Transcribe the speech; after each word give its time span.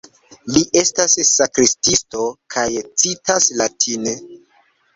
Li 0.53 0.61
estas 0.79 1.13
sanskritisto 1.27 2.25
kaj 2.57 2.65
citas 3.05 3.53
latine. 3.63 4.19